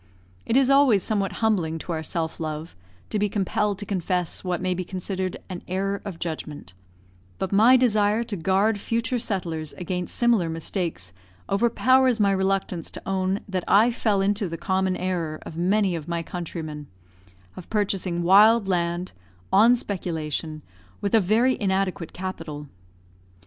It 0.47 0.57
is 0.57 0.71
always 0.71 1.03
somewhat 1.03 1.31
humbling 1.45 1.77
to 1.77 1.91
our 1.91 2.01
self 2.01 2.39
love 2.39 2.75
to 3.11 3.19
be 3.19 3.29
compelled 3.29 3.77
to 3.77 3.85
confess 3.85 4.43
what 4.43 4.59
may 4.59 4.73
be 4.73 4.83
considered 4.83 5.37
an 5.47 5.61
error 5.67 6.01
of 6.03 6.17
judgment, 6.17 6.73
but 7.37 7.51
my 7.51 7.77
desire 7.77 8.23
to 8.23 8.35
guard 8.35 8.79
future 8.79 9.19
settlers 9.19 9.73
against 9.73 10.15
similar 10.15 10.49
mistakes 10.49 11.13
overpowers 11.51 12.19
my 12.19 12.31
reluctance 12.31 12.89
to 12.89 13.07
own 13.07 13.41
that 13.47 13.63
I 13.67 13.91
fell 13.91 14.21
into 14.21 14.49
the 14.49 14.57
common 14.57 14.97
error 14.97 15.37
of 15.43 15.55
many 15.55 15.95
of 15.95 16.07
my 16.07 16.23
countrymen, 16.23 16.87
of 17.55 17.69
purchasing 17.69 18.23
wild 18.23 18.67
land, 18.67 19.11
on 19.53 19.75
speculation, 19.75 20.63
with 20.99 21.13
a 21.13 21.19
very 21.19 21.55
inadequate 21.61 22.11
capital. 22.11 22.65